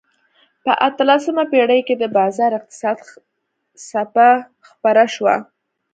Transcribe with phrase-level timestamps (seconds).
[0.63, 2.97] په اتلسمه پېړۍ کې د بازار اقتصاد
[3.87, 4.29] څپه
[4.67, 5.35] خپره شوه.